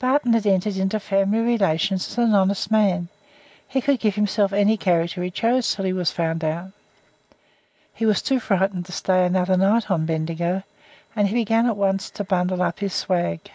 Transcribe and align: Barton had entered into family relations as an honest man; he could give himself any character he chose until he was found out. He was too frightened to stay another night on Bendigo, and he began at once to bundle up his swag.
Barton 0.00 0.32
had 0.32 0.44
entered 0.44 0.76
into 0.76 0.98
family 0.98 1.38
relations 1.38 2.08
as 2.10 2.18
an 2.18 2.34
honest 2.34 2.68
man; 2.68 3.06
he 3.68 3.80
could 3.80 4.00
give 4.00 4.16
himself 4.16 4.52
any 4.52 4.76
character 4.76 5.22
he 5.22 5.30
chose 5.30 5.70
until 5.72 5.84
he 5.84 5.92
was 5.92 6.10
found 6.10 6.42
out. 6.42 6.72
He 7.94 8.04
was 8.04 8.22
too 8.22 8.40
frightened 8.40 8.86
to 8.86 8.90
stay 8.92 9.24
another 9.24 9.56
night 9.56 9.88
on 9.88 10.04
Bendigo, 10.04 10.64
and 11.14 11.28
he 11.28 11.34
began 11.36 11.66
at 11.66 11.76
once 11.76 12.10
to 12.10 12.24
bundle 12.24 12.60
up 12.60 12.80
his 12.80 12.92
swag. 12.92 13.52